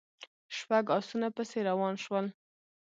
شپږ 0.57 0.85
آسونه 0.97 1.27
پسې 1.35 1.59
روان 1.69 1.93
شول. 2.03 2.25